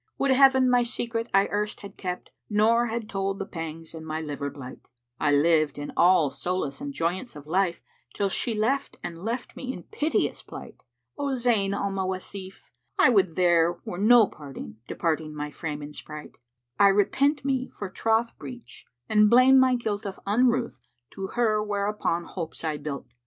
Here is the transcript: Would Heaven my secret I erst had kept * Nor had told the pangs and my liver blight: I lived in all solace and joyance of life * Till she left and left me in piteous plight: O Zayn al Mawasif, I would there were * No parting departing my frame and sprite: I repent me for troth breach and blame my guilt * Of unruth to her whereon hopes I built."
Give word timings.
Would 0.17 0.31
Heaven 0.31 0.67
my 0.67 0.81
secret 0.81 1.29
I 1.31 1.47
erst 1.51 1.81
had 1.81 1.95
kept 1.95 2.31
* 2.43 2.49
Nor 2.59 2.87
had 2.87 3.07
told 3.07 3.37
the 3.37 3.45
pangs 3.45 3.93
and 3.93 4.03
my 4.03 4.19
liver 4.19 4.49
blight: 4.49 4.79
I 5.19 5.31
lived 5.31 5.77
in 5.77 5.91
all 5.95 6.31
solace 6.31 6.81
and 6.81 6.91
joyance 6.91 7.35
of 7.35 7.45
life 7.45 7.83
* 7.97 8.13
Till 8.15 8.27
she 8.27 8.55
left 8.55 8.97
and 9.03 9.21
left 9.21 9.55
me 9.55 9.71
in 9.71 9.83
piteous 9.83 10.41
plight: 10.41 10.81
O 11.19 11.25
Zayn 11.35 11.73
al 11.73 11.91
Mawasif, 11.91 12.71
I 12.97 13.09
would 13.11 13.35
there 13.35 13.73
were 13.85 13.99
* 13.99 13.99
No 14.15 14.25
parting 14.25 14.77
departing 14.87 15.35
my 15.35 15.51
frame 15.51 15.83
and 15.83 15.95
sprite: 15.95 16.39
I 16.79 16.87
repent 16.87 17.45
me 17.45 17.69
for 17.69 17.87
troth 17.87 18.35
breach 18.39 18.87
and 19.07 19.29
blame 19.29 19.59
my 19.59 19.75
guilt 19.75 20.05
* 20.05 20.05
Of 20.07 20.19
unruth 20.25 20.79
to 21.11 21.27
her 21.35 21.61
whereon 21.63 22.23
hopes 22.23 22.63
I 22.63 22.77
built." 22.77 23.13